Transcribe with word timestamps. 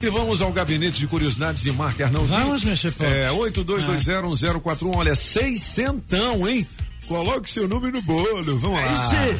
E 0.00 0.08
vamos 0.10 0.40
ao 0.40 0.52
gabinete 0.52 1.00
de 1.00 1.08
curiosidades 1.08 1.64
de 1.64 1.72
Marca 1.72 2.04
Arnaldo. 2.04 2.28
Vamos, 2.28 2.62
meu 2.62 2.76
chefão. 2.76 3.04
É, 3.04 3.30
82201041, 3.30 4.94
olha, 4.94 5.16
seiscentão, 5.16 6.48
hein? 6.48 6.64
Coloque 7.08 7.50
seu 7.50 7.66
nome 7.66 7.90
no 7.90 8.00
bolo, 8.02 8.56
vamos 8.60 8.80
lá. 8.80 9.34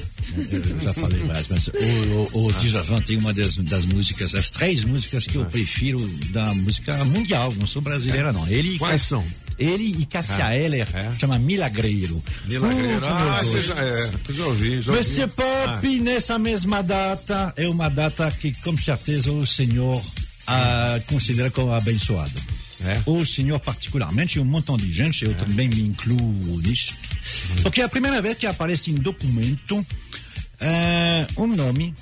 Eu 0.51 0.81
já 0.81 0.93
falei 0.93 1.23
mais, 1.23 1.47
mas 1.47 1.69
o, 1.69 2.39
o, 2.39 2.47
o 2.49 2.53
Djavan 2.55 3.01
tem 3.03 3.19
uma 3.19 3.33
das, 3.33 3.57
das 3.59 3.85
músicas, 3.85 4.35
as 4.35 4.51
três 4.51 4.83
músicas 4.83 5.29
que 5.29 5.37
eu 5.37 5.45
prefiro 5.45 6.05
da 6.31 6.53
música 6.55 7.05
mundial, 7.05 7.55
não 7.57 7.67
sou 7.69 7.81
brasileira 7.81 8.33
não. 8.33 8.45
Ele 8.49 8.81
Quais 8.81 9.03
são? 9.03 9.25
Ele 9.59 9.97
e 10.01 10.07
Cassia 10.07 10.47
Ah, 10.47 10.57
Eller, 10.57 10.89
é? 10.93 11.13
chama 11.21 11.39
Milagreiro. 11.39 12.21
Milagreiro. 12.47 13.05
Uh, 13.05 13.09
ah, 13.09 13.41
você 13.45 13.61
já, 13.61 13.75
é, 13.75 14.11
já 14.31 14.47
ouvi, 14.47 14.81
já 14.81 14.93
ouvi. 14.93 15.03
Monsieur 15.05 15.29
Pop, 15.29 16.01
nessa 16.01 16.37
mesma 16.39 16.83
data, 16.83 17.53
é 17.57 17.69
uma 17.69 17.89
data 17.89 18.29
que 18.31 18.53
com 18.61 18.77
certeza 18.77 19.31
o 19.33 19.47
senhor 19.47 20.03
ah, 20.49 21.01
considera 21.07 21.51
como 21.51 21.73
abençoada. 21.73 22.41
É? 22.81 23.03
O 23.07 23.25
senhor 23.27 23.59
particularmente, 23.59 24.39
e 24.39 24.41
um 24.41 24.45
montão 24.45 24.77
de 24.77 24.93
gente, 24.93 25.25
eu 25.25 25.35
também 25.35 25.69
me 25.69 25.81
incluo 25.83 26.61
nisto, 26.63 26.95
porque 27.63 27.81
é 27.81 27.85
a 27.85 27.89
primeira 27.89 28.23
vez 28.23 28.39
que 28.39 28.47
aparece 28.47 28.93
em 28.93 28.95
documento 28.95 29.85
eh, 30.61 31.27
um 31.37 31.49
nome 31.49 31.93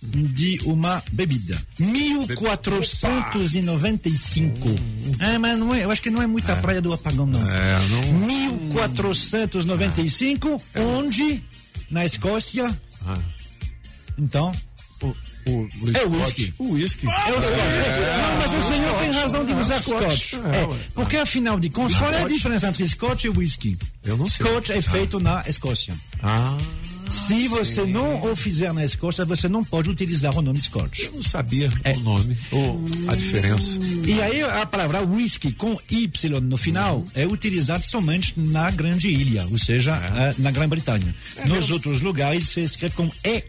de 0.00 0.60
uma 0.64 1.02
bebida. 1.12 1.60
1495. 1.78 4.68
É, 5.20 5.38
mas 5.38 5.58
não 5.58 5.74
é, 5.74 5.84
eu 5.84 5.90
acho 5.90 6.00
que 6.02 6.10
não 6.10 6.22
é 6.22 6.26
muita 6.26 6.56
praia 6.56 6.80
do 6.80 6.92
apagão, 6.92 7.26
não. 7.26 7.40
É, 7.50 7.78
não- 7.88 8.02
1495, 8.26 10.62
onde? 10.76 11.42
Na 11.90 12.04
Escócia. 12.04 12.76
Ah. 13.06 13.18
Então, 14.18 14.52
O, 15.02 15.14
o, 15.46 15.50
o 15.84 15.90
É 15.90 16.00
Scott. 16.00 16.16
whisky. 16.16 16.54
O 16.58 16.72
whisky. 16.72 17.06
é 17.06 17.10
o 17.10 17.42
Scotch. 17.42 17.56
não, 17.56 18.36
mas 18.38 18.52
o 18.54 18.62
senhor 18.74 18.98
tem 18.98 19.10
razão 19.10 19.44
de 19.44 19.52
usar 19.52 19.82
Scotch. 19.82 20.34
É, 20.34 20.78
porque 20.94 21.16
afinal 21.16 21.58
de 21.58 21.68
contas, 21.70 21.96
qual 21.98 22.12
é 22.12 22.22
a 22.22 22.28
diferença 22.28 22.68
entre 22.68 22.86
Scotch 22.88 23.24
e 23.24 23.28
whisky? 23.28 23.76
Eu 24.04 24.16
não 24.16 24.26
sei. 24.26 24.46
Scotch 24.46 24.70
é 24.70 24.80
feito 24.82 25.18
na 25.20 25.42
Escócia. 25.46 25.94
Ah, 26.22 26.56
Se 27.12 27.46
você 27.48 27.84
não 27.84 28.24
o 28.24 28.34
fizer 28.34 28.72
na 28.72 28.84
Escócia, 28.84 29.24
você 29.24 29.46
não 29.48 29.62
pode 29.62 29.90
utilizar 29.90 30.36
o 30.36 30.40
nome 30.42 30.60
Scotch. 30.62 31.00
eu 31.04 31.12
não 31.12 31.22
sabia 31.22 31.70
É. 31.84 31.92
o 31.92 32.00
nome, 32.00 32.36
ou 32.50 32.82
a 33.08 33.14
diferença. 33.14 33.78
E 34.06 34.20
aí 34.22 34.42
a 34.42 34.64
palavra 34.64 35.02
whisky 35.02 35.52
com 35.52 35.78
Y 35.90 36.40
no 36.40 36.56
final 36.56 37.04
é 37.14 37.26
utilizada 37.26 37.82
somente 37.82 38.32
na 38.40 38.70
Grande 38.70 39.08
Ilha, 39.08 39.46
ou 39.50 39.58
seja, 39.58 39.94
eh, 39.94 40.34
na 40.38 40.50
Grã-Bretanha. 40.50 41.14
Nos 41.46 41.70
outros 41.70 42.00
lugares 42.00 42.48
se 42.48 42.62
escreve 42.62 42.94
com 42.94 43.10
EY. 43.22 43.42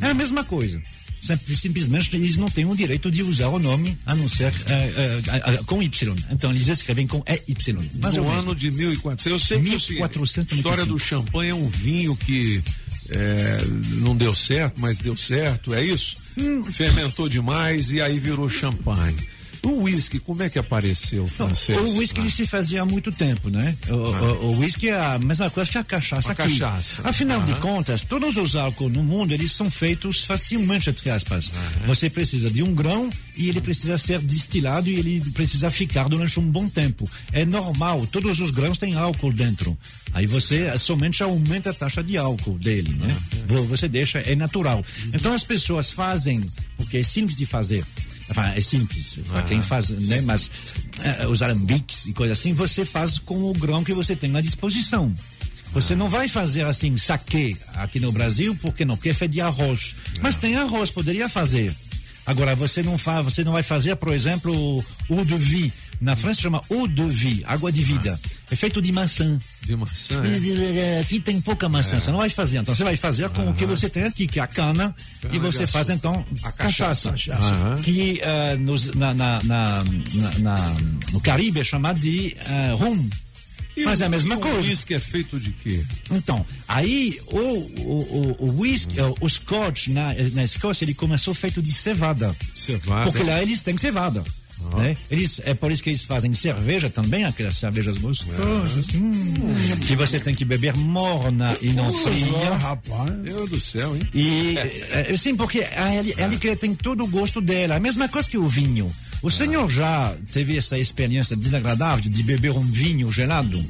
É 0.00 0.10
a 0.10 0.14
mesma 0.14 0.44
coisa. 0.44 0.80
Simp- 1.24 1.54
Simplesmente 1.56 2.14
eles 2.16 2.36
não 2.36 2.50
têm 2.50 2.64
o 2.66 2.76
direito 2.76 3.10
de 3.10 3.22
usar 3.22 3.48
o 3.48 3.58
nome 3.58 3.96
a 4.04 4.14
não 4.14 4.28
ser 4.28 4.52
eh, 4.66 4.92
eh, 4.96 5.22
eh, 5.26 5.60
com 5.66 5.82
Y. 5.82 6.14
Então 6.30 6.50
eles 6.50 6.68
escrevem 6.68 7.06
com 7.06 7.22
EY. 7.26 7.90
Mas 8.00 8.16
é 8.16 8.20
no 8.20 8.30
ano 8.30 8.54
de 8.54 8.70
1400. 8.70 9.26
Eu 9.26 9.38
sei 9.38 9.58
que 9.58 9.64
1495. 9.64 10.52
a 10.52 10.56
história 10.56 10.84
do 10.86 10.98
champanhe 10.98 11.50
é 11.50 11.54
um 11.54 11.68
vinho 11.68 12.14
que 12.16 12.62
é, 13.10 13.58
não 14.00 14.16
deu 14.16 14.34
certo, 14.34 14.80
mas 14.80 14.98
deu 14.98 15.16
certo, 15.16 15.74
é 15.74 15.84
isso? 15.84 16.16
Hum. 16.38 16.62
Fermentou 16.64 17.28
demais 17.28 17.90
e 17.90 18.00
aí 18.00 18.18
virou 18.18 18.48
champanhe. 18.48 19.16
O 19.64 19.82
uísque, 19.84 20.18
como 20.18 20.42
é 20.42 20.50
que 20.50 20.58
apareceu, 20.58 21.26
francês? 21.26 21.78
O 21.78 21.98
whisky 21.98 22.20
ele 22.20 22.30
se 22.30 22.46
fazia 22.46 22.82
há 22.82 22.84
muito 22.84 23.10
tempo, 23.10 23.48
né? 23.50 23.76
O, 23.88 23.94
o 24.46 24.58
whisky 24.60 24.88
é 24.88 24.94
a 24.98 25.18
mesma 25.18 25.48
coisa 25.50 25.70
que 25.70 25.78
a 25.78 25.84
cachaça 25.84 26.28
A 26.28 26.32
aqui. 26.32 26.42
cachaça. 26.42 27.02
Afinal 27.04 27.42
de 27.42 27.54
contas, 27.54 28.02
todos 28.04 28.36
os 28.36 28.54
álcools 28.56 28.92
no 28.92 29.02
mundo, 29.02 29.32
eles 29.32 29.52
são 29.52 29.70
feitos 29.70 30.24
facilmente, 30.24 30.90
entre 30.90 31.10
aspas. 31.10 31.52
Você 31.86 32.10
precisa 32.10 32.50
de 32.50 32.62
um 32.62 32.74
grão 32.74 33.08
e 33.36 33.48
ele 33.48 33.60
precisa 33.60 33.96
ser 33.98 34.20
destilado 34.20 34.88
e 34.88 34.94
ele 34.94 35.20
precisa 35.32 35.70
ficar 35.70 36.08
durante 36.08 36.38
um 36.38 36.50
bom 36.50 36.68
tempo. 36.68 37.08
É 37.32 37.44
normal, 37.44 38.06
todos 38.06 38.40
os 38.40 38.50
grãos 38.50 38.78
têm 38.78 38.94
álcool 38.94 39.32
dentro. 39.32 39.76
Aí 40.12 40.26
você 40.26 40.76
somente 40.78 41.22
aumenta 41.22 41.70
a 41.70 41.74
taxa 41.74 42.02
de 42.02 42.16
álcool 42.16 42.58
dele, 42.58 42.94
né? 42.96 43.16
Vo- 43.46 43.64
Você 43.64 43.88
deixa, 43.88 44.18
é 44.20 44.34
natural. 44.36 44.84
Então 45.12 45.32
as 45.32 45.42
pessoas 45.42 45.90
fazem, 45.90 46.44
porque 46.76 46.98
é 46.98 47.02
simples 47.02 47.36
de 47.36 47.46
fazer. 47.46 47.84
Enfin, 48.30 48.56
é 48.56 48.60
simples 48.60 49.18
para 49.28 49.42
quem 49.42 49.60
faz, 49.60 49.90
né? 49.90 50.20
Mas 50.20 50.50
eh, 51.02 51.26
os 51.26 51.42
alambiques 51.42 52.06
e 52.06 52.12
coisa 52.12 52.32
assim, 52.32 52.54
você 52.54 52.84
faz 52.84 53.18
com 53.18 53.50
o 53.50 53.52
grão 53.52 53.84
que 53.84 53.92
você 53.92 54.16
tem 54.16 54.34
à 54.36 54.40
disposição. 54.40 55.14
Você 55.72 55.96
não 55.96 56.08
vai 56.08 56.28
fazer 56.28 56.64
assim 56.64 56.96
saque 56.96 57.56
aqui 57.74 57.98
no 57.98 58.12
Brasil, 58.12 58.56
porque 58.62 58.84
não? 58.84 58.96
Porque 58.96 59.10
é 59.10 59.14
feito 59.14 59.32
de 59.32 59.40
arroz. 59.40 59.96
Mas 60.20 60.36
tem 60.36 60.54
arroz, 60.56 60.90
poderia 60.90 61.28
fazer. 61.28 61.74
Agora 62.26 62.54
você 62.54 62.82
não 62.82 62.96
faz, 62.96 63.24
você 63.24 63.44
não 63.44 63.52
vai 63.52 63.62
fazer, 63.62 63.96
por 63.96 64.12
exemplo, 64.12 64.52
o 65.08 65.14
eau 65.14 65.24
de 65.24 65.36
vie. 65.36 65.72
Na 66.00 66.14
França 66.16 66.42
chama 66.42 66.60
eau 66.70 66.86
de 66.86 67.06
vie, 67.08 67.42
água 67.46 67.70
de 67.72 67.82
vida. 67.82 68.20
É 68.50 68.56
feito 68.56 68.82
de 68.82 68.92
maçã. 68.92 69.38
De 69.62 69.74
maçã, 69.76 70.22
é? 70.24 71.00
Aqui 71.00 71.18
tem 71.20 71.40
pouca 71.40 71.68
maçã, 71.68 71.98
você 71.98 72.10
não 72.10 72.18
vai 72.18 72.28
fazer. 72.30 72.58
Então 72.58 72.74
você 72.74 72.84
vai 72.84 72.96
fazer 72.96 73.28
com 73.30 73.50
o 73.50 73.54
que 73.54 73.64
você 73.64 73.88
tem 73.88 74.04
aqui, 74.04 74.26
que 74.26 74.38
é 74.38 74.42
a 74.42 74.46
cana, 74.46 74.94
e 75.32 75.38
você 75.38 75.66
faz 75.66 75.88
então 75.90 76.24
A 76.42 76.52
cachaça. 76.52 77.10
cachaça. 77.12 77.54
Que 77.82 78.20
ah, 78.22 78.56
nos- 78.56 78.94
na, 78.94 79.14
na- 79.14 79.42
na- 79.44 79.84
na- 80.40 80.76
no 81.12 81.20
Caribe 81.20 81.60
é 81.60 81.64
chamado 81.64 81.98
de 82.00 82.36
ah, 82.46 82.74
rum. 82.78 83.08
E 83.76 83.84
Mas 83.84 84.00
é 84.00 84.04
a 84.04 84.08
mesma 84.08 84.36
coisa. 84.36 84.58
O 84.58 84.62
uísque 84.62 84.94
é 84.94 85.00
feito 85.00 85.40
de 85.40 85.50
quê? 85.50 85.84
Então, 86.12 86.46
aí 86.68 87.18
o, 87.26 87.38
o, 87.38 88.36
o, 88.38 88.46
o 88.50 88.60
whisky, 88.60 89.00
o, 89.00 89.16
o 89.20 89.28
scotch 89.28 89.88
na, 89.88 90.14
na 90.32 90.44
Escócia, 90.44 90.84
ele 90.84 90.94
começou 90.94 91.34
feito 91.34 91.60
de 91.60 91.72
cevada. 91.72 92.32
Cevada. 92.54 93.10
Porque 93.10 93.24
lá 93.24 93.42
eles 93.42 93.60
têm 93.62 93.76
cevada. 93.76 94.22
Né? 94.76 94.96
Eles, 95.10 95.40
é 95.44 95.54
por 95.54 95.70
isso 95.72 95.82
que 95.82 95.90
eles 95.90 96.04
fazem 96.04 96.32
cerveja 96.34 96.90
também, 96.90 97.24
aquelas 97.24 97.56
cervejas 97.56 97.98
gostosas, 97.98 98.88
hum, 98.94 99.54
que 99.86 99.94
você 99.96 100.18
tem 100.20 100.34
que 100.34 100.44
beber 100.44 100.74
morna 100.74 101.56
e 101.60 101.68
não 101.70 101.92
fria. 101.92 102.54
rapaz. 102.56 103.10
Meu 103.18 103.46
do 103.48 103.60
céu, 103.60 103.94
hein? 103.96 104.08
E 104.12 104.56
é, 104.90 105.16
sim, 105.16 105.36
porque 105.36 105.60
a 105.60 105.94
Eli, 105.94 106.14
Eli 106.18 106.36
que 106.38 106.54
tem 106.56 106.74
todo 106.74 107.04
o 107.04 107.08
gosto 107.08 107.40
dela. 107.40 107.76
A 107.76 107.80
mesma 107.80 108.08
coisa 108.08 108.28
que 108.28 108.38
o 108.38 108.48
vinho. 108.48 108.92
O 109.22 109.30
senhor 109.30 109.70
já 109.70 110.14
teve 110.32 110.56
essa 110.58 110.78
experiência 110.78 111.34
desagradável 111.34 112.10
de 112.10 112.22
beber 112.22 112.50
um 112.50 112.60
vinho 112.60 113.10
gelado? 113.10 113.64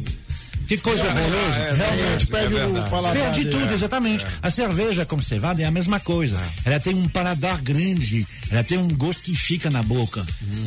Que 0.66 0.78
coisa 0.78 1.04
horrorosa. 1.06 1.60
é, 1.60 1.74
Realmente 1.74 2.26
perde 2.26 2.56
é 2.56 2.66
o 2.66 2.90
paladar. 2.90 3.22
Perdi 3.22 3.44
dele. 3.44 3.56
tudo, 3.58 3.72
exatamente. 3.72 4.26
A 4.42 4.50
cerveja 4.50 5.04
com 5.04 5.20
cevada 5.20 5.62
é 5.62 5.64
a 5.64 5.70
mesma 5.70 6.00
coisa. 6.00 6.40
Ela 6.64 6.80
tem 6.80 6.94
um 6.94 7.08
paladar 7.08 7.60
grande, 7.60 8.26
ela 8.50 8.62
tem 8.64 8.78
um 8.78 8.88
gosto 8.88 9.22
que 9.22 9.34
fica 9.36 9.70
na 9.70 9.82
boca. 9.82 10.24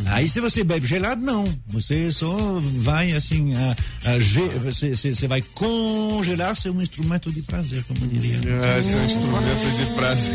Aí 0.08 0.28
se 0.28 0.40
você 0.40 0.64
bebe 0.64 0.86
gelado, 0.88 1.22
não. 1.26 1.46
Você 1.68 2.12
só 2.12 2.60
vai 2.62 3.12
assim, 3.14 3.56
ah, 3.56 3.76
ah, 4.06 4.20
ge- 4.20 4.50
você, 4.64 4.96
você, 4.96 5.14
você 5.16 5.28
vai 5.28 5.42
congelar 5.42 6.56
seu 6.56 6.74
instrumento 6.82 7.32
de 7.32 7.42
prazer, 7.42 7.84
como 7.88 8.00
diria. 8.08 8.40
Esse 8.80 8.96
é 8.96 8.98
um 9.00 9.06
instrumento 9.06 9.76
de 9.78 9.86
prazer. 9.96 10.34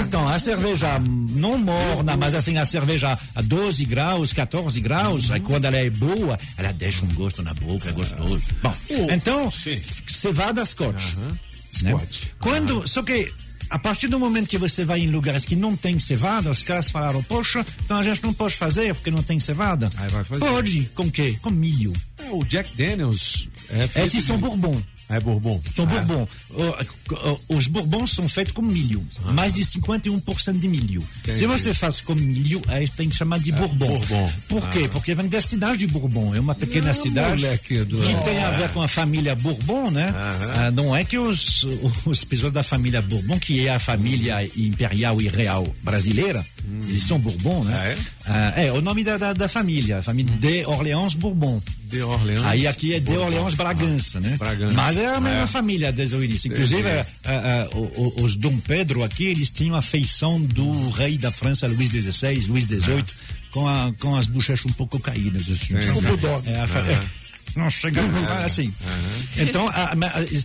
Então, 0.00 0.28
a 0.28 0.38
cerveja 0.38 0.98
não 1.00 1.58
morna, 1.58 2.16
mas 2.16 2.34
assim, 2.34 2.56
a 2.58 2.64
cerveja 2.64 3.18
a 3.34 3.42
12 3.42 3.84
graus, 3.84 4.32
14 4.32 4.80
graus, 4.80 5.30
aí 5.30 5.40
quando 5.40 5.64
ela 5.66 5.76
é 5.76 5.90
boa, 5.90 6.38
ela 6.56 6.72
deixa 6.72 7.04
um 7.04 7.08
gosto 7.14 7.42
na 7.42 7.54
boca, 7.54 7.88
é 7.88 7.92
gostoso. 7.92 8.42
Bom, 8.62 8.74
então, 9.12 9.50
sim. 9.50 9.80
cevada 10.06 10.64
Scotch. 10.64 11.14
né? 11.14 11.38
Scotch. 11.72 12.26
Quando, 12.40 12.86
só 12.86 13.02
que 13.02 13.32
a 13.70 13.78
partir 13.78 14.08
do 14.08 14.18
momento 14.18 14.48
que 14.48 14.58
você 14.58 14.84
vai 14.84 15.00
em 15.00 15.10
lugares 15.10 15.44
que 15.44 15.54
não 15.54 15.76
tem 15.76 15.98
cevada, 15.98 16.50
os 16.50 16.62
caras 16.62 16.90
falaram, 16.90 17.22
poxa, 17.22 17.64
então 17.84 17.98
a 17.98 18.02
gente 18.02 18.22
não 18.22 18.32
pode 18.32 18.54
fazer 18.54 18.94
porque 18.94 19.10
não 19.10 19.22
tem 19.22 19.38
cevada. 19.38 19.90
Aí 19.96 20.08
vai 20.08 20.24
fazer. 20.24 20.44
Pode, 20.44 20.90
com 20.94 21.10
quê? 21.10 21.36
Com 21.42 21.50
milho. 21.50 21.92
É, 22.18 22.30
o 22.30 22.44
Jack 22.44 22.74
Daniels 22.76 23.48
é 23.70 24.02
Esses 24.02 24.24
são 24.24 24.38
bourbon. 24.38 24.80
É 25.10 25.18
bourbon. 25.20 25.60
São 25.74 25.84
Ah, 25.86 25.88
bourbon. 25.88 26.28
Os 27.48 27.66
bourbons 27.66 28.10
são 28.12 28.28
feitos 28.28 28.52
com 28.52 28.62
milho. 28.62 29.04
Mais 29.32 29.54
de 29.54 29.64
51% 29.64 30.58
de 30.58 30.68
milho. 30.68 31.02
Se 31.34 31.46
você 31.46 31.72
faz 31.72 32.00
com 32.00 32.14
milho, 32.14 32.60
aí 32.68 32.88
tem 32.88 33.08
que 33.08 33.16
chamar 33.16 33.38
de 33.38 33.52
bourbon. 33.52 33.86
bourbon. 33.86 34.32
Por 34.48 34.68
quê? 34.68 34.88
Porque 34.90 35.14
vem 35.14 35.28
da 35.28 35.40
cidade 35.40 35.78
de 35.78 35.86
Bourbon. 35.86 36.34
É 36.34 36.40
uma 36.40 36.54
pequena 36.54 36.90
Ah, 36.90 36.94
cidade 36.94 37.42
moleque 37.42 37.84
do- 37.84 37.98
que 37.98 38.14
tem 38.24 38.42
a 38.44 38.50
ver 38.50 38.68
com 38.70 38.82
a 38.82 38.88
família 38.88 39.34
Bourbon, 39.34 39.90
né? 39.90 40.12
Ah, 40.14 40.70
não 40.70 40.94
é 40.94 41.04
que 41.04 41.18
os, 41.18 41.66
os 42.04 42.24
pessoas 42.24 42.52
da 42.52 42.62
família 42.62 43.00
Bourbon, 43.00 43.38
que 43.38 43.66
é 43.66 43.74
a 43.74 43.78
família 43.80 44.44
imperial 44.56 45.20
e 45.20 45.28
real 45.28 45.66
brasileira, 45.82 46.44
eles 46.88 47.02
são 47.04 47.18
Bourbon, 47.18 47.64
né? 47.64 47.96
Ah, 48.26 48.52
é? 48.56 48.70
o 48.72 48.80
nome 48.80 49.02
da, 49.04 49.16
da, 49.18 49.32
da 49.32 49.48
família. 49.48 49.98
A 49.98 50.02
família 50.02 50.32
de 50.36 50.64
Orleans 50.66 51.14
Bourbon. 51.14 51.60
De 51.84 52.02
Orleans. 52.02 52.44
Aí 52.44 52.66
aqui 52.66 52.94
é 52.94 53.00
de 53.00 53.10
Orleans 53.16 53.54
Bragança, 53.54 54.20
né? 54.20 54.36
Bragança. 54.38 54.74
Mas 54.74 54.96
é 54.98 55.06
a 55.06 55.20
mesma 55.20 55.42
É. 55.42 55.46
família 55.46 55.92
desde 55.92 56.14
o 56.16 56.22
início. 56.22 56.48
Inclusive, 56.52 56.82
Desde- 56.82 57.00
eh, 57.00 57.08
eh, 57.24 57.68
o- 57.74 57.78
o- 58.20 58.24
os 58.24 58.36
Dom 58.36 58.58
Pedro 58.58 59.02
aqui, 59.02 59.24
eles 59.24 59.50
tinham 59.50 59.74
a 59.74 59.82
feição 59.82 60.40
do 60.40 60.90
rei 60.90 61.16
da 61.16 61.30
França, 61.30 61.66
Luís 61.66 61.90
XVI, 61.90 62.46
Luís 62.46 62.64
XVIII, 62.66 63.04
com, 63.50 63.66
a, 63.66 63.92
com 63.98 64.14
as 64.16 64.26
bochechas 64.26 64.66
um 64.66 64.72
pouco 64.74 65.00
caídas. 65.00 65.44
Assim. 65.50 65.74
O 65.96 66.02
Bulldog. 66.02 66.46
É, 66.48 66.60
a 66.60 66.66
fa- 66.66 66.84
não 67.56 67.70
chega 67.70 68.00
assim. 68.44 68.72
Então, 69.36 69.68
a, 69.68 69.92
a, 69.92 69.96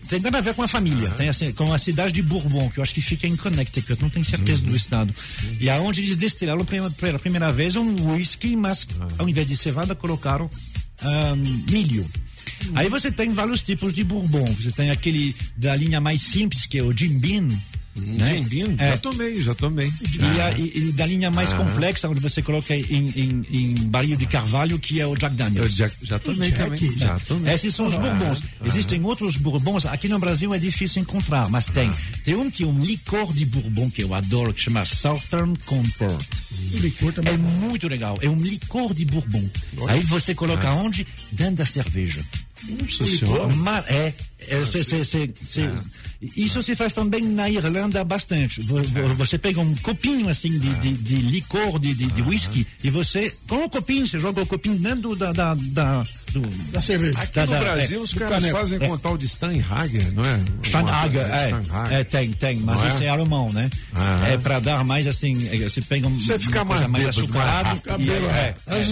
tem 0.07 0.19
nada 0.19 0.37
a 0.37 0.41
ver 0.41 0.53
com 0.53 0.63
a 0.63 0.67
família, 0.67 1.09
tem 1.11 1.29
assim, 1.29 1.51
com 1.53 1.73
a 1.73 1.77
cidade 1.77 2.13
de 2.13 2.21
Bourbon, 2.21 2.69
que 2.69 2.79
eu 2.79 2.83
acho 2.83 2.93
que 2.93 3.01
fica 3.01 3.27
em 3.27 3.35
Connecticut, 3.35 4.01
não 4.01 4.09
tenho 4.09 4.25
certeza 4.25 4.65
do 4.65 4.75
estado. 4.75 5.13
E 5.59 5.69
aonde 5.69 6.01
eles 6.01 6.15
destilaram 6.15 6.65
pela 6.65 7.19
primeira 7.19 7.51
vez 7.51 7.75
um 7.75 8.13
whisky, 8.13 8.55
mas 8.55 8.87
ao 9.17 9.27
invés 9.27 9.47
de 9.47 9.57
cevada 9.57 9.95
colocaram 9.95 10.49
um, 11.03 11.35
milho. 11.71 12.09
Aí 12.75 12.89
você 12.89 13.11
tem 13.11 13.29
vários 13.29 13.61
tipos 13.61 13.93
de 13.93 14.03
bourbon. 14.03 14.45
Você 14.45 14.71
tem 14.71 14.91
aquele 14.91 15.35
da 15.57 15.75
linha 15.75 15.99
mais 15.99 16.21
simples, 16.21 16.65
que 16.65 16.77
é 16.77 16.83
o 16.83 16.95
Jim 16.95 17.19
Beam, 17.19 17.49
né? 17.95 18.37
Jim 18.37 18.43
Beam? 18.43 18.75
É. 18.79 18.89
Já 18.91 18.97
tomei, 18.97 19.41
já 19.41 19.53
tomei. 19.55 19.87
E, 19.87 20.41
a, 20.41 20.57
e, 20.57 20.77
e 20.89 20.91
da 20.93 21.05
linha 21.05 21.29
mais 21.29 21.53
complexa, 21.53 22.09
onde 22.09 22.19
você 22.19 22.41
coloca 22.41 22.75
em, 22.75 22.81
em, 23.15 23.45
em 23.51 23.75
barril 23.87 24.17
de 24.17 24.25
carvalho, 24.25 24.79
que 24.79 24.99
é 24.99 25.05
o 25.05 25.15
Jack 25.15 25.33
Eu 25.33 25.37
Daniels. 25.37 25.75
já, 25.75 25.91
já 26.01 26.17
tomei 26.17 26.49
Jack, 26.49 26.63
também. 26.63 26.97
Já 26.97 27.19
tomei. 27.19 27.53
Esses 27.53 27.75
são 27.75 27.85
os 27.87 27.93
bourbons. 27.95 28.41
Existem 28.65 29.03
outros 29.03 29.37
bourbons. 29.37 29.85
Aqui 29.85 30.07
no 30.07 30.17
Brasil 30.17 30.53
é 30.53 30.57
difícil 30.57 31.01
encontrar, 31.03 31.47
mas 31.49 31.67
tem. 31.67 31.91
Tem 32.23 32.33
um 32.35 32.49
que 32.49 32.63
é 32.63 32.67
um 32.67 32.79
licor 32.83 33.31
de 33.31 33.45
bourbon 33.45 33.89
que 33.91 34.01
eu 34.03 34.13
adoro, 34.15 34.53
que 34.53 34.61
chama 34.61 34.83
Southern 34.85 35.53
Comfort. 35.65 36.25
Licor 36.79 37.13
também. 37.13 37.33
É 37.33 37.37
muito 37.37 37.87
legal. 37.87 38.17
É 38.21 38.29
um 38.29 38.41
licor 38.41 38.93
de 38.93 39.05
bourbon. 39.05 39.43
Aí 39.87 40.01
você 40.03 40.33
coloca 40.35 40.71
onde? 40.71 41.05
Dentro 41.31 41.55
da 41.55 41.65
cerveja. 41.65 42.23
Nossa 42.67 43.05
senhora. 43.05 43.47
Mas 43.55 43.85
é, 43.89 44.13
é, 44.47 44.65
cê- 44.65 44.83
cê- 44.83 45.03
cê- 45.03 45.29
cê- 45.45 45.69
isso 46.35 46.61
se 46.63 46.75
faz 46.75 46.93
também 46.93 47.21
na 47.23 47.49
Irlanda 47.49 48.03
bastante. 48.03 48.61
Vo- 48.61 48.81
vo- 48.83 49.15
Você 49.15 49.37
pega 49.37 49.59
um 49.61 49.75
copinho 49.75 50.29
assim 50.29 50.57
de, 50.59 50.69
de, 50.75 50.93
de 50.93 51.15
licor, 51.17 51.79
de, 51.79 51.93
de, 51.93 52.07
de 52.07 52.21
whisky, 52.21 52.65
e 52.83 52.89
você, 52.89 53.33
com 53.47 53.63
o 53.65 53.69
copinho, 53.69 54.05
você 54.07 54.19
joga 54.19 54.41
o 54.41 54.45
copinho 54.45 54.75
dentro 54.77 55.15
da. 55.15 55.31
da, 55.31 55.53
da 55.55 56.05
do, 56.33 56.41
Da 56.71 56.81
cerveja. 56.81 57.19
Aqui 57.19 57.33
Da- 57.33 57.45
no 57.45 57.51
da- 57.51 57.59
Brasil, 57.59 57.99
é, 57.99 58.01
os 58.03 58.13
caras 58.13 58.35
caneco. 58.35 58.57
fazem 58.57 58.79
com 58.79 58.97
tal 58.97 59.15
de 59.17 59.27
Steinhager, 59.29 60.11
não 60.13 60.25
é? 60.25 60.39
Steinhager, 60.63 61.21
é, 61.31 61.47
Steinhager. 61.49 61.93
é, 61.97 62.03
tem, 62.03 62.31
tem, 62.31 62.57
mas 62.59 62.77
Não 62.79 62.85
é? 62.85 62.89
isso 62.89 63.03
é 63.03 63.07
alemão, 63.09 63.53
né? 63.53 63.69
Aham. 63.95 64.25
É 64.25 64.37
pra 64.37 64.59
dar 64.59 64.83
mais 64.83 65.05
assim, 65.05 65.47
é, 65.49 65.57
você 65.57 65.79
pega 65.81 66.07
um, 66.07 66.19
Você 66.19 66.39
fica 66.39 66.63
mais 66.65 66.81
mais 66.81 66.91
mais 66.91 67.07
açucarado. 67.09 67.77
e- 67.77 67.81
Cabelo, 67.81 68.25
é, 68.31 68.55
é. 68.65 68.83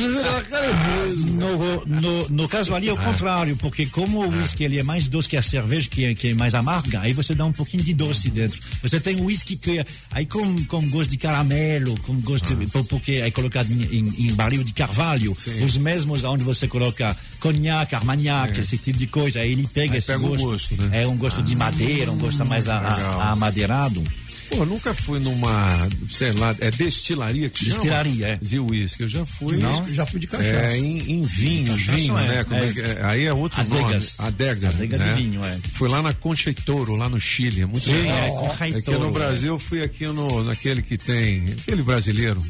No, 1.32 1.86
no, 1.86 2.30
no 2.30 2.48
caso 2.50 2.74
ali 2.76 2.90
é 2.90 2.94
o 2.94 2.98
contrário, 2.98 3.56
porque 3.58 3.86
como 3.86 4.20
o 4.24 4.30
whisky 4.30 4.64
ele 4.64 4.80
é 4.80 4.84
mais 4.84 5.08
doce 5.08 5.28
que 5.30 5.38
a 5.38 5.42
cerveja, 5.42 5.90
que 5.90 6.06
é, 6.06 6.14
que 6.16 6.28
é 6.30 6.34
mais 6.34 6.54
amarga, 6.54 7.00
aí 7.02 7.14
você 7.14 7.21
dá 7.36 7.46
um 7.46 7.52
pouquinho 7.52 7.84
de 7.84 7.94
doce 7.94 8.30
dentro. 8.30 8.60
Você 8.82 9.00
tem 9.00 9.16
o 9.22 9.26
whisky 9.26 9.56
que 9.56 9.80
é, 9.80 9.86
aí 10.12 10.26
com, 10.26 10.64
com 10.66 10.90
gosto 10.90 11.10
de 11.12 11.18
caramelo, 11.18 12.00
com 12.02 12.16
gosto 12.22 12.56
de, 12.56 12.68
por- 12.68 12.84
porque 12.86 13.14
é 13.14 13.30
colocado 13.32 13.72
em, 13.72 13.84
em, 14.00 14.28
em 14.28 14.34
barril 14.34 14.64
de 14.64 14.74
carvalho, 14.74 15.34
Sim. 15.36 15.64
os 15.64 15.78
mesmos 15.78 16.24
onde 16.24 16.44
você 16.44 16.68
coloca 16.68 17.16
conhaque, 17.40 17.96
armagnac, 17.96 18.60
esse 18.60 18.78
tipo 18.78 18.98
de 19.00 19.08
coisa, 19.08 19.40
aí 19.40 19.52
ele 19.52 19.68
pega 19.74 19.94
Aí 19.94 19.98
esse 20.00 20.08
pega 20.08 20.24
o 20.26 20.30
gosto. 20.30 20.46
gosto, 20.46 20.76
né? 20.82 21.04
É 21.04 21.08
um 21.08 21.18
gosto 21.18 21.42
de 21.42 21.56
madeira, 21.56 22.12
um 22.12 22.18
gosto 22.18 22.46
mais 22.46 22.68
a- 22.68 22.78
a- 22.80 23.32
amadeirado. 23.32 24.04
Pô, 24.56 24.66
nunca 24.66 24.94
fui 24.94 25.20
numa, 25.20 25.90
sei 26.10 26.32
lá, 26.34 26.56
é 26.60 26.70
destilaria 26.70 27.50
que 27.50 27.60
chama? 27.60 27.76
Destilaria, 27.76 28.28
é. 28.28 28.36
De 28.42 28.60
uísque. 28.60 29.04
Eu 29.04 29.10
já 29.10 29.26
fui. 29.26 29.58
Não? 29.58 29.94
Já 29.94 30.06
fui 30.06 30.20
de 30.20 30.28
cachaça. 30.28 30.52
É, 30.52 30.78
em, 30.78 31.12
em 31.12 31.24
vinho, 31.24 31.76
vinho, 31.76 32.18
é, 32.18 32.28
né? 32.28 32.46
É 32.52 32.56
é. 32.56 33.00
é? 33.00 33.06
Aí 33.06 33.26
é 33.26 33.34
outro 33.34 33.62
Adegas. 33.62 34.18
nome. 34.18 34.30
Adega. 34.30 34.70
Adega 34.70 34.98
de 34.98 35.04
né? 35.04 35.14
vinho, 35.16 35.46
é. 35.46 35.58
Fui 35.74 35.88
lá 35.88 36.02
na 36.02 36.14
Concheitoro, 36.14 36.96
lá 36.96 37.08
no 37.08 37.20
Chile. 37.20 37.62
É 37.62 37.66
muito 37.66 37.86
Sim, 37.86 37.94
legal. 37.94 38.58
é, 38.60 38.78
Aqui 38.78 38.92
no 38.92 39.08
é. 39.08 39.12
Brasil, 39.12 39.54
eu 39.54 39.60
fui 39.60 39.82
aqui 39.82 40.06
no, 40.08 40.44
naquele 40.44 40.82
que 40.82 40.98
tem, 40.98 41.46
aquele 41.62 41.82
brasileiro, 41.82 42.44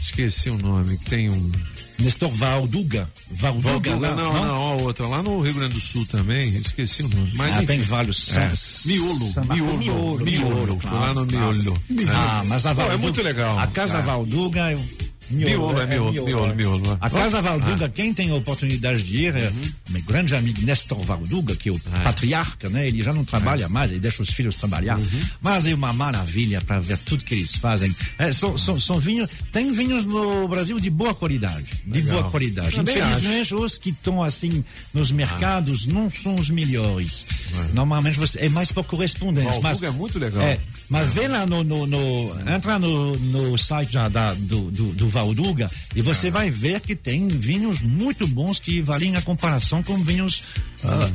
esqueci 0.00 0.50
o 0.50 0.58
nome, 0.58 0.98
que 0.98 1.06
tem 1.06 1.30
um... 1.30 1.52
Nestor 1.98 2.30
Valduga. 2.30 3.08
Valduga, 3.30 3.70
Valduga, 3.90 3.96
lá, 4.10 4.14
não, 4.16 4.32
não, 4.32 4.54
a 4.54 4.74
outra, 4.74 5.06
lá 5.06 5.22
no 5.22 5.40
Rio 5.40 5.54
Grande 5.54 5.74
do 5.74 5.80
Sul 5.80 6.04
também, 6.06 6.48
esqueci 6.56 7.02
o 7.02 7.08
nome. 7.08 7.32
Mas 7.34 7.52
Ah, 7.54 7.56
enfim, 7.58 7.66
tem 7.66 7.80
vários. 7.80 8.36
É. 8.36 8.50
Sam- 8.54 8.88
Miolo, 8.92 9.18
miolo, 9.54 9.78
miolo, 9.78 9.78
miolo, 9.78 10.24
miolo, 10.24 10.76
claro, 10.78 10.96
lá 11.00 11.14
no 11.14 11.26
miolo. 11.26 11.82
Ah, 12.08 12.44
mas 12.46 12.66
a 12.66 12.70
é 12.70 12.74
Valduga. 12.74 12.98
muito 12.98 13.22
legal. 13.22 13.58
A 13.58 13.66
Casa 13.68 13.98
É. 13.98 14.02
Valduga. 14.02 14.72
Eu, 14.72 14.80
Miolo, 15.28 15.80
é 15.80 15.86
miolo, 15.86 16.12
miolo, 16.12 16.54
miolo, 16.54 16.92
é. 16.92 16.96
A 17.00 17.10
Casa 17.10 17.38
Ah. 17.38 17.40
Valduga, 17.40 17.88
quem 17.88 18.14
tem 18.14 18.30
a 18.30 18.34
oportunidade 18.36 19.02
de 19.02 19.24
ir, 19.24 19.34
é 19.34 19.52
meu 19.96 20.04
grande 20.04 20.34
amigo 20.34 20.60
Nestor 20.62 21.02
Valduga, 21.02 21.56
que 21.56 21.68
é 21.68 21.72
o 21.72 21.80
patriarca, 21.80 22.68
né? 22.68 22.86
Ele 22.86 23.02
já 23.02 23.12
não 23.12 23.24
trabalha 23.24 23.68
mais, 23.68 23.90
ele 23.90 24.00
deixa 24.00 24.22
os 24.22 24.30
filhos 24.30 24.54
trabalhar. 24.56 24.98
Mas 25.40 25.66
é 25.66 25.74
uma 25.74 25.92
maravilha 25.92 26.60
para 26.60 26.78
ver 26.80 26.98
tudo 26.98 27.24
que 27.24 27.34
eles 27.34 27.56
fazem. 27.56 27.94
É, 28.18 28.32
são, 28.32 28.56
são, 28.58 28.78
são 28.78 28.98
vinhos, 28.98 29.28
tem 29.52 29.72
vinhos 29.72 30.04
no 30.04 30.46
Brasil 30.48 30.78
de 30.78 30.90
boa 30.90 31.14
qualidade. 31.14 31.66
De 31.86 32.00
Legal. 32.00 32.20
boa 32.20 32.30
qualidade. 32.30 32.76
Também 32.76 32.96
Infelizmente, 32.96 33.54
os 33.54 33.78
que 33.78 33.90
estão 33.90 34.22
assim 34.22 34.64
nos 34.92 35.10
mercados 35.12 35.86
não 35.86 36.10
são 36.10 36.34
os 36.36 36.50
melhores. 36.50 37.26
Normalmente 37.72 38.18
você, 38.18 38.40
é 38.40 38.48
mais 38.48 38.70
por 38.72 38.84
correspondência. 38.84 39.50
Valduga 39.52 39.68
mas, 39.68 39.82
é 39.82 39.90
muito 39.90 40.18
legal. 40.18 40.42
É, 40.42 40.58
mas 40.88 41.12
vê 41.12 41.26
lá 41.28 41.46
no, 41.46 41.62
no, 41.64 41.86
no- 41.86 42.50
entra 42.54 42.78
no, 42.78 43.16
no 43.18 43.56
site 43.58 43.92
já 43.92 44.08
da, 44.08 44.34
do, 44.34 44.70
do, 44.70 44.92
do 44.92 45.08
Valduga 45.08 45.70
e 45.94 46.02
você 46.02 46.30
vai 46.30 46.50
ver 46.50 46.80
que 46.80 46.94
tem 46.94 47.28
vinhos 47.28 47.82
muito 47.82 48.26
bons 48.26 48.58
que 48.58 48.80
valem 48.80 49.16
a 49.16 49.22
comparação 49.22 49.82
com 49.86 50.02
vinhos 50.02 50.42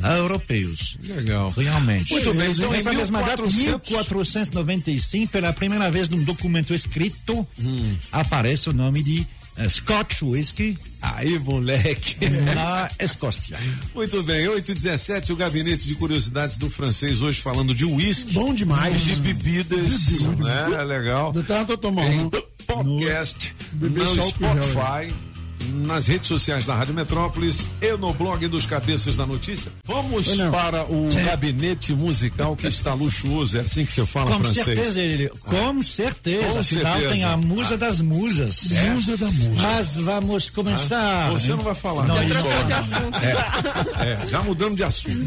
ah, 0.02 0.16
europeus. 0.16 0.98
Legal. 1.04 1.50
Realmente. 1.56 2.10
Muito 2.12 2.34
bem, 2.34 2.50
então, 2.50 2.70
Nessa 2.72 2.92
em 2.92 2.96
mesma 2.96 3.20
data, 3.20 3.42
1400 3.42 3.90
1495, 3.90 5.30
pela 5.32 5.52
primeira 5.52 5.90
vez 5.90 6.08
num 6.08 6.22
documento 6.24 6.74
escrito, 6.74 7.46
Hum. 7.58 7.96
aparece 8.10 8.68
o 8.68 8.72
nome 8.72 9.02
de 9.02 9.26
eh, 9.56 9.68
Scotch 9.68 10.22
Whisky 10.22 10.78
Aí, 11.00 11.38
moleque. 11.38 12.16
na 12.54 12.90
Escócia. 12.98 13.58
Muito 13.94 14.22
bem, 14.22 14.48
8 14.48 14.70
e 14.70 14.74
17 14.74 15.32
o 15.32 15.36
gabinete 15.36 15.86
de 15.86 15.94
curiosidades 15.94 16.56
do 16.58 16.70
francês 16.70 17.20
hoje 17.22 17.40
falando 17.40 17.74
de 17.74 17.84
uísque, 17.84 18.32
Bom 18.32 18.54
demais. 18.54 19.02
de 19.04 19.16
bebidas, 19.16 20.22
né? 20.38 20.78
É 20.80 20.82
legal. 20.84 21.32
Do 21.32 21.42
tanto 21.42 21.72
eu 21.72 21.76
Tem 21.78 21.90
tomando. 21.90 22.42
podcast 22.66 23.54
no 23.74 24.14
gel, 24.14 24.22
Spotify, 24.28 25.12
nas 25.72 26.06
redes 26.06 26.28
sociais 26.28 26.66
da 26.66 26.74
Rádio 26.74 26.94
Metrópolis 26.94 27.66
e 27.80 27.92
no 27.96 28.12
blog 28.12 28.46
dos 28.48 28.66
Cabeças 28.66 29.16
da 29.16 29.26
Notícia. 29.26 29.72
Vamos 29.84 30.36
para 30.50 30.84
o 30.84 31.08
gabinete 31.24 31.92
musical 31.94 32.54
que 32.56 32.66
está 32.66 32.94
luxuoso, 32.94 33.58
é 33.58 33.60
assim 33.60 33.84
que 33.84 33.92
você 33.92 34.04
fala 34.06 34.30
Com 34.32 34.38
francês. 34.44 34.64
certeza, 34.64 35.00
ele, 35.00 35.28
com 35.40 35.82
certeza. 35.82 36.52
Com 36.52 36.58
Afinal, 36.60 36.92
certeza. 36.92 37.14
tem 37.14 37.24
a 37.24 37.36
musa 37.36 37.76
das 37.78 38.00
musas. 38.00 38.62
Musa 38.90 39.16
da 39.16 39.26
música. 39.26 39.62
Mas 39.62 39.96
vamos 39.96 40.50
começar. 40.50 41.30
Você 41.30 41.50
não 41.50 41.62
vai 41.62 41.74
falar. 41.74 42.06
Não, 42.06 42.16
não. 42.16 42.24
de 42.24 42.32
assunto. 42.32 43.18
É, 44.00 44.28
já 44.28 44.42
mudamos 44.42 44.76
de 44.76 44.84
assunto. 44.84 45.18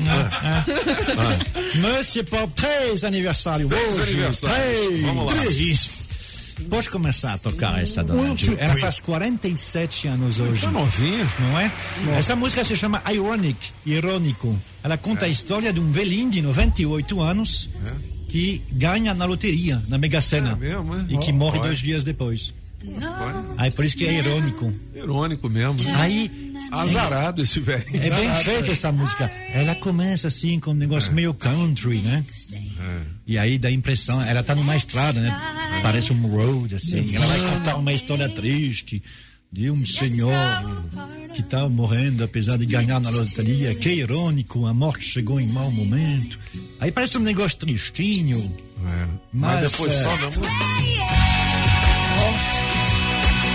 Monsieur 1.75 2.25
Paul, 2.25 2.47
três 2.55 3.03
aniversário 3.03 3.67
Três 3.67 3.97
hoje. 3.97 4.13
aniversários. 4.13 4.81
Três. 4.81 5.01
Vamos 5.03 5.33
lá. 5.33 5.41
Três. 5.41 5.89
Pode 6.69 6.89
começar 6.89 7.33
a 7.33 7.37
tocar 7.37 7.81
essa 7.81 8.03
dona 8.03 8.35
two, 8.35 8.55
Ela 8.57 8.75
faz 8.77 8.99
47 8.99 10.07
anos 10.07 10.39
hoje. 10.39 10.61
Tá 10.61 10.71
novinha. 10.71 11.27
Não 11.39 11.59
é? 11.59 11.71
Essa 12.17 12.35
música 12.35 12.63
se 12.63 12.75
chama 12.75 13.01
Ironic, 13.11 13.71
irônico. 13.85 14.57
Ela 14.83 14.97
conta 14.97 15.25
a 15.25 15.29
história 15.29 15.71
de 15.73 15.79
um 15.79 15.91
velhinho 15.91 16.29
de 16.29 16.41
98 16.41 17.21
anos 17.21 17.69
que 18.29 18.61
ganha 18.71 19.13
na 19.13 19.25
loteria, 19.25 19.83
na 19.87 19.97
Mega 19.97 20.21
Sena. 20.21 20.51
É 20.51 20.55
mesmo, 20.55 20.95
é? 20.95 21.05
E 21.09 21.17
que 21.17 21.31
morre 21.31 21.59
olha. 21.59 21.67
dois 21.67 21.79
dias 21.79 22.03
depois. 22.03 22.53
Aí 23.57 23.71
por 23.71 23.83
isso 23.83 23.97
que 23.97 24.05
é 24.05 24.13
irônico. 24.13 24.71
Irônico 24.93 25.49
mesmo. 25.49 25.73
né? 25.83 25.93
Aí 25.95 26.45
Azarado 26.71 27.41
esse 27.41 27.59
velho. 27.59 27.83
é 27.93 28.09
bem 28.09 28.29
feita 28.43 28.71
essa 28.71 28.91
música. 28.91 29.25
Ela 29.53 29.75
começa 29.75 30.27
assim 30.27 30.59
com 30.59 30.71
um 30.71 30.75
negócio 30.75 31.11
meio 31.13 31.33
country, 31.33 31.97
né? 31.99 32.23
E 33.27 33.37
aí 33.37 33.57
dá 33.57 33.69
a 33.69 33.71
impressão, 33.71 34.21
ela 34.21 34.43
tá 34.43 34.53
numa 34.53 34.75
estrada, 34.75 35.19
né? 35.19 35.35
Parece 35.81 36.13
um 36.13 36.27
road, 36.27 36.75
assim. 36.75 37.15
Ela 37.15 37.25
vai 37.25 37.39
contar 37.39 37.75
uma 37.77 37.91
história 37.91 38.29
triste 38.29 39.01
de 39.51 39.71
um 39.71 39.85
senhor 39.85 40.33
que 41.33 41.41
tá 41.41 41.67
morrendo 41.67 42.23
apesar 42.23 42.57
de 42.57 42.65
ganhar 42.65 42.99
na 42.99 43.09
loteria. 43.09 43.73
Que 43.73 43.89
irônico, 43.89 44.65
a 44.65 44.73
morte 44.73 45.05
chegou 45.09 45.39
em 45.39 45.47
mau 45.47 45.71
momento. 45.71 46.39
Aí 46.79 46.91
parece 46.91 47.17
um 47.17 47.21
negócio 47.21 47.57
tristinho. 47.57 48.51
É. 48.85 49.07
Mas, 49.33 49.61
Mas, 49.61 49.71
depois 49.71 49.93
é, 49.93 50.03
só 50.03 50.17
da 50.17 50.25
música. 50.27 50.55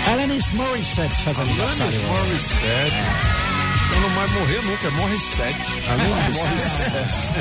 Alanis 0.07 0.51
Morissette 0.53 1.15
faz 1.21 1.39
aniversário. 1.39 1.83
Alanis 1.83 2.29
Morissette. 2.29 3.50
Você 3.91 3.99
não 3.99 4.09
vai 4.09 4.27
morrer 4.27 4.61
nunca, 4.63 4.91
morre 4.91 5.19
sete. 5.19 5.83
Alanis 5.89 6.37
Morissette. 6.37 7.31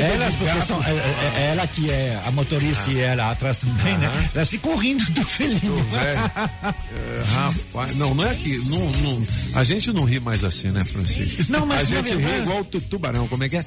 Elas, 0.00 0.34
porque 0.36 0.62
são, 0.62 0.78
é, 0.82 0.90
é- 0.90 1.32
é 1.36 1.46
ela 1.52 1.66
que 1.66 1.90
é 1.90 2.20
a 2.24 2.30
motorista 2.32 2.90
e 2.90 2.98
ela 3.00 3.30
atrás 3.30 3.58
também, 3.58 3.96
né? 3.98 4.30
Elas 4.34 4.48
ficam 4.48 4.76
rindo 4.76 5.04
do 5.12 5.22
filhinho. 5.24 5.76
É, 5.94 7.22
rapaz, 7.34 7.96
não, 7.98 8.14
não 8.14 8.24
é 8.24 8.34
que. 8.34 8.58
Não, 8.70 8.90
não- 8.90 9.22
a 9.54 9.62
gente 9.64 9.92
não 9.92 10.04
ri 10.04 10.18
mais 10.20 10.42
assim, 10.42 10.68
né, 10.68 10.80
Francisco? 10.84 11.44
Não, 11.48 11.64
mas 11.66 11.92
a 11.92 11.96
gente 11.96 12.14
ri 12.16 12.38
igual 12.42 12.60
o 12.60 12.64
tu- 12.64 12.80
tubarão, 12.80 13.28
como 13.28 13.44
é 13.44 13.48
que 13.48 13.56
é? 13.56 13.62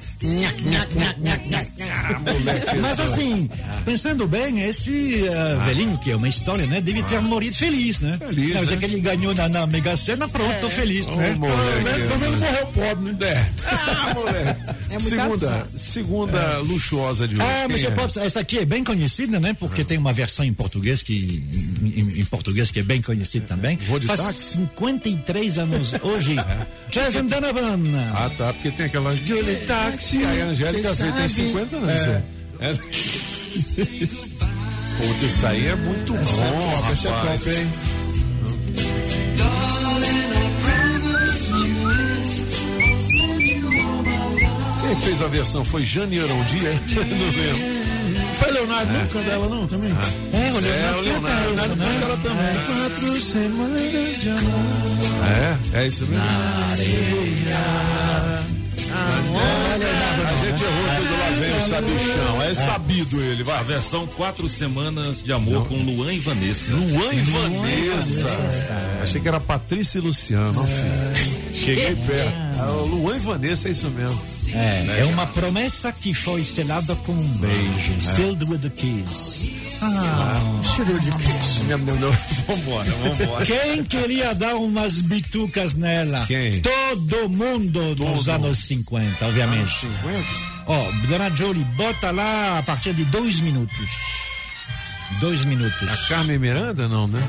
Mas 2.80 3.00
assim, 3.00 3.48
pensando 3.84 4.26
bem, 4.26 4.60
esse 4.62 5.22
uh, 5.24 5.64
velhinho, 5.64 5.96
que 5.98 6.10
é 6.10 6.16
uma 6.16 6.28
história, 6.28 6.66
né? 6.66 6.80
Deve 6.80 7.02
ter 7.04 7.20
morrido 7.20 7.56
feliz, 7.56 8.00
né? 8.00 8.18
Feliz, 8.28 8.52
dizer 8.60 8.70
né? 8.70 8.76
que 8.76 8.84
ele 8.84 9.00
ganhou 9.00 9.34
na, 9.34 9.48
na 9.48 9.66
Mega 9.66 9.96
Sena, 9.96 10.28
pronto, 10.28 10.70
feliz, 10.70 11.06
né? 11.08 11.32
Moleque. 11.32 12.06
Pelo 12.08 12.18
menos 12.20 12.38
morreu 12.40 12.66
pobre, 12.68 13.12
né? 13.12 13.18
É. 13.26 13.46
Ah, 13.66 14.14
moleque. 14.14 14.60
muita 14.88 15.00
segunda, 15.00 15.68
segunda 15.76 16.58
luxuosa 16.58 17.26
de 17.28 17.34
hoje. 17.34 17.44
Ah, 17.44 17.60
Quem 17.60 17.68
Monsieur 17.68 17.92
é? 17.92 17.94
Pops, 17.96 18.16
essa 18.16 18.40
aqui 18.40 18.58
é 18.58 18.64
bem 18.64 18.82
conhecida, 18.84 19.38
né? 19.40 19.54
Porque 19.58 19.84
tem 19.84 19.98
uma 19.98 20.12
versão 20.12 20.44
em 20.44 20.52
português 20.52 21.02
que 21.02 21.14
em, 21.82 22.20
em- 22.20 22.24
português 22.24 22.70
que 22.70 22.80
é 22.80 22.82
bem 22.82 23.00
conhecida 23.02 23.46
também. 23.46 23.76
Vou 23.88 23.98
de 23.98 24.06
Faz 24.06 24.20
táxi? 24.20 24.56
53 24.58 25.58
anos 25.58 25.92
hoje. 26.02 26.36
Jason 26.90 27.26
Donovan. 27.26 27.80
Ah, 28.14 28.30
tá, 28.36 28.52
porque 28.52 28.70
tem 28.70 28.86
aquela 28.86 29.14
Julie 29.16 29.56
Taxi. 29.66 30.24
Aí 30.24 30.42
a 30.42 30.46
Angélica 30.46 30.94
tem 30.94 31.12
sabe. 31.12 31.28
50 31.28 31.76
anos. 31.76 31.90
É. 31.90 32.22
é. 32.60 32.74
Puta, 34.96 35.24
isso 35.26 35.46
aí 35.46 35.66
é 35.68 35.74
muito 35.74 36.12
bom, 36.14 36.90
Esse 36.92 37.06
é 37.06 37.10
rapaz. 37.10 37.40
top, 37.42 37.50
hein? 37.54 37.68
Quem 44.86 44.96
fez 44.96 45.20
a 45.20 45.26
versão 45.26 45.64
foi 45.64 45.84
Jane 45.84 46.20
Arondia? 46.20 46.70
Não 46.94 47.26
lembro. 47.26 47.86
Foi 48.38 48.52
Leonardo, 48.52 48.92
não 48.92 49.06
canta 49.06 49.30
ela 49.30 49.48
não, 49.48 49.66
também? 49.66 49.90
É, 49.90 50.36
o 50.36 50.40
É, 50.40 50.50
o 50.50 51.00
Leonardo 51.00 51.00
Leonardo. 51.00 51.58
canta 51.58 51.74
né? 51.76 52.00
Ela 52.02 52.16
também. 52.18 52.54
Quatro 52.66 53.20
semanas 53.20 54.20
de 54.20 54.28
amor. 54.28 55.58
É, 55.74 55.78
é 55.78 55.86
isso 55.88 56.06
mesmo. 56.06 56.22
A 60.28 60.36
gente 60.36 60.62
errou 60.62 60.84
tudo 60.96 61.18
lá 61.18 61.26
vem 61.40 61.52
o 61.52 61.60
sabichão. 61.60 62.42
É 62.42 62.54
sabido 62.54 63.22
ele, 63.22 63.42
A 63.42 63.44
vai. 63.44 63.64
versão 63.64 64.06
Quatro 64.06 64.48
Semanas 64.48 65.22
de 65.22 65.32
Amor 65.32 65.66
com 65.66 65.76
Luan 65.76 66.12
e 66.12 66.18
Vanessa. 66.20 66.72
Luan 66.72 67.12
e 67.12 67.20
Vanessa. 67.22 68.26
Achei 69.02 69.20
que 69.20 69.28
era 69.28 69.40
Patrícia 69.40 69.98
e 69.98 70.02
Luciano, 70.02 70.64
filho. 70.66 71.54
Cheguei 71.54 71.96
perto. 71.96 72.32
Ah, 72.58 72.70
o 72.70 72.86
Luan 72.86 73.16
e 73.16 73.20
Vanessa 73.20 73.68
é 73.68 73.70
isso 73.70 73.88
mesmo. 73.90 74.35
É, 74.58 75.00
é 75.00 75.04
uma 75.04 75.26
promessa 75.26 75.92
que 75.92 76.14
foi 76.14 76.42
selada 76.42 76.94
com 76.96 77.12
um 77.12 77.28
beijo. 77.38 78.00
Sealed 78.00 78.44
with 78.44 78.66
a 78.66 78.70
kiss. 78.70 79.50
Cheiro 80.74 80.98
de 80.98 81.10
kiss. 81.12 81.58
Vambora, 82.46 82.90
vambora. 82.90 83.44
Quem 83.44 83.84
queria 83.84 84.34
dar 84.34 84.54
umas 84.54 85.00
bitucas 85.00 85.74
nela? 85.74 86.24
Quem? 86.26 86.62
Todo 86.62 87.28
mundo 87.28 87.94
dos 87.94 88.24
Todo. 88.24 88.30
anos 88.30 88.58
50, 88.58 89.26
obviamente. 89.26 89.80
50? 89.80 90.24
Ó, 90.66 90.90
Dona 91.08 91.34
Jolie, 91.34 91.64
bota 91.76 92.10
lá 92.10 92.58
a 92.58 92.62
partir 92.62 92.94
de 92.94 93.04
dois 93.04 93.40
minutos. 93.40 93.90
Dois 95.20 95.44
minutos. 95.44 95.88
A 95.90 95.96
Carmen 96.08 96.38
Miranda, 96.38 96.88
não, 96.88 97.06
né? 97.06 97.22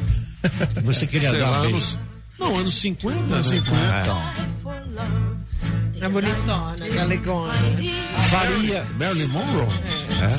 Você 0.84 1.06
queria 1.06 1.32
Sei 1.32 1.40
dar 1.40 1.50
lá, 1.50 1.58
um 1.60 1.62
beijo? 1.64 1.76
anos. 1.76 2.00
Não, 2.40 2.58
anos 2.58 2.76
50, 2.76 3.36
né? 3.36 3.42
50. 3.44 5.27
É 6.00 6.08
bonitona, 6.10 6.88
galegona. 6.94 7.54
Faria, 8.30 8.86
Marilyn 9.00 9.28
Monroe? 9.28 9.68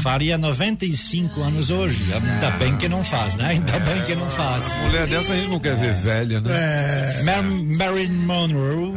faria 0.02 0.38
95 0.38 1.40
anos 1.42 1.70
hoje. 1.70 2.04
Ainda 2.12 2.50
bem 2.52 2.76
que 2.76 2.88
não 2.88 3.02
faz, 3.02 3.34
né? 3.36 3.46
Ainda 3.48 3.78
bem 3.80 4.02
que 4.04 4.14
não 4.14 4.28
faz. 4.30 4.76
Mulher 4.84 5.06
dessa 5.08 5.32
a 5.32 5.36
gente 5.36 5.50
não 5.50 5.58
quer 5.60 5.76
ver 5.76 5.94
velha, 5.94 6.40
né? 6.40 6.50
É, 6.52 7.22
Mar 7.24 7.42
Marilyn 7.42 8.12
Monroe. 8.12 8.94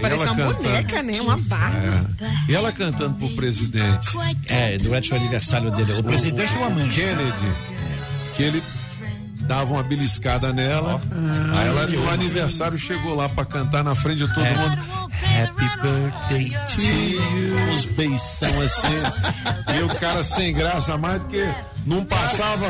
Parece 0.00 0.22
ela 0.22 0.32
uma 0.32 0.36
cantando. 0.36 0.54
boneca, 0.62 1.02
né? 1.02 1.20
Uma 1.20 1.36
barba. 1.38 2.10
E 2.48 2.54
ela 2.54 2.72
cantando 2.72 3.14
pro 3.16 3.34
presidente 3.34 4.08
É, 4.46 4.76
durante 4.78 5.12
o 5.12 5.16
aniversário 5.16 5.70
dele. 5.70 5.92
O 5.94 6.02
presidente 6.04 6.56
ou 6.58 6.64
a 6.64 6.70
mãe? 6.70 6.88
Kennedy, 6.88 7.52
que 8.34 8.42
ele 8.42 8.62
dava 9.48 9.72
uma 9.72 9.82
beliscada 9.82 10.52
nela. 10.52 11.00
aí 11.58 11.68
ela 11.68 11.86
no 11.86 12.10
aniversário 12.10 12.76
chegou 12.78 13.14
lá 13.14 13.28
pra 13.30 13.44
cantar 13.46 13.82
na 13.82 13.94
frente 13.94 14.26
de 14.26 14.34
todo 14.34 14.44
É. 14.46 14.54
mundo. 14.54 14.78
Happy 15.40 15.68
birthday 15.82 16.50
to 16.66 16.82
you. 16.82 17.72
Uns 17.72 17.84
beição 17.86 18.60
assim. 18.60 19.76
e 19.76 19.82
o 19.82 19.88
cara 19.96 20.22
sem 20.22 20.52
graça 20.52 20.96
mais 20.98 21.20
do 21.20 21.26
que 21.26 21.48
não 21.86 22.04
passava 22.04 22.66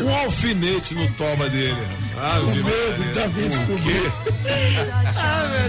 um 0.00 0.14
alfinete 0.16 0.94
no 0.94 1.10
toba 1.14 1.48
dele. 1.48 1.82
Ah, 2.16 2.40
com 2.40 2.50
medo 2.50 3.12
de 3.12 3.22
alguém 3.22 3.48
descobrir. 3.48 4.12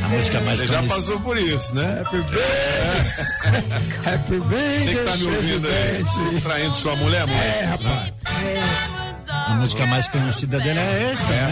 A 0.03 0.07
música 0.09 0.41
mais 0.41 0.59
Você 0.59 0.67
já 0.67 0.83
passou 0.83 1.19
por 1.21 1.38
isso, 1.38 1.73
né? 1.75 2.01
Happy 2.01 2.17
birthday. 2.17 4.13
Happy 4.13 4.39
birthday. 4.39 4.79
Você 4.79 4.95
que 4.95 5.03
tá 5.03 5.17
me 5.17 5.25
ouvindo 5.25 5.67
aí, 5.67 6.41
traindo 6.41 6.75
sua 6.75 6.95
mulher, 6.97 7.25
mulher? 7.25 7.59
É, 7.62 7.65
rapaz. 7.65 9.02
A 9.45 9.55
música 9.55 9.85
mais 9.85 10.07
conhecida 10.07 10.59
dela 10.59 10.79
é 10.79 11.12
essa, 11.13 11.31
né? 11.31 11.51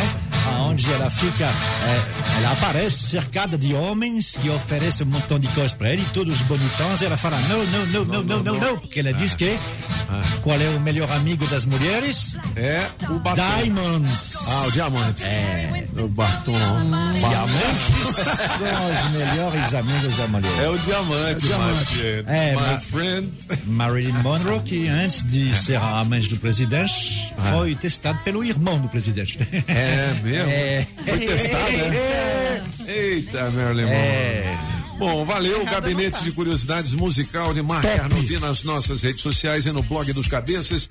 Onde 0.69 0.91
ela 0.93 1.09
fica, 1.09 1.45
é, 1.45 2.37
ela 2.37 2.53
aparece 2.53 3.09
cercada 3.09 3.57
de 3.57 3.73
homens 3.73 4.37
que 4.37 4.49
oferecem 4.49 5.05
um 5.05 5.09
montão 5.09 5.37
de 5.37 5.47
coisas 5.49 5.73
para 5.73 5.91
ele, 5.91 6.05
todos 6.13 6.41
bonitões. 6.41 7.01
Ela 7.01 7.17
fala 7.17 7.37
não, 7.41 7.63
não, 7.65 7.85
não, 7.85 8.05
não, 8.05 8.23
não, 8.23 8.43
não, 8.43 8.59
não, 8.59 8.77
porque 8.79 8.99
ela 8.99 9.13
diz 9.13 9.35
que 9.35 9.57
qual 10.41 10.59
é 10.59 10.69
o 10.69 10.79
melhor 10.79 11.11
amigo 11.11 11.45
das 11.47 11.65
mulheres? 11.65 12.37
É 12.55 12.85
o 13.09 13.19
batom. 13.19 13.35
Diamonds. 13.61 14.35
Ah, 14.47 14.63
o 14.67 14.71
diamante. 14.71 15.23
É, 15.23 15.83
O 15.97 16.07
batom. 16.07 16.53
diamantes 17.17 18.15
são 18.15 18.89
os 18.89 19.11
melhores 19.17 19.73
amigos 19.73 20.17
da 20.17 20.27
mulher. 20.27 20.51
É 20.63 20.69
o 20.69 20.77
diamante, 20.77 21.45
diamante. 21.45 21.95
my, 21.95 22.23
É, 22.27 22.55
my 22.55 22.79
friend. 22.79 23.31
Marilyn 23.65 24.13
Monroe, 24.23 24.59
que 24.61 24.87
antes 24.87 25.23
de 25.25 25.55
ser 25.55 25.75
a 25.77 25.99
amante 25.99 26.29
do 26.29 26.37
presidente, 26.37 27.33
foi 27.49 27.75
testado 27.75 28.19
pelo 28.23 28.43
irmão 28.43 28.79
do 28.79 28.87
presidente. 28.89 29.39
É 29.67 30.13
mesmo? 30.23 30.51
É. 30.51 30.87
Foi 31.05 31.19
testado, 31.19 31.71
né? 31.71 32.63
Eita, 32.87 33.49
Marilyn 33.51 33.83
Monroe. 33.85 33.95
É. 33.97 34.57
Bom, 35.01 35.25
valeu. 35.25 35.65
Gabinete 35.65 36.23
de 36.23 36.31
Curiosidades 36.31 36.93
Musical 36.93 37.55
de 37.55 37.63
Marca 37.63 38.03
Arnoldi 38.03 38.37
nas 38.37 38.61
nossas 38.61 39.01
redes 39.01 39.21
sociais 39.21 39.65
e 39.65 39.71
no 39.71 39.81
blog 39.81 40.13
dos 40.13 40.27
Cabeças. 40.27 40.87